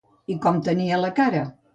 [0.35, 1.43] I com tenia la cara?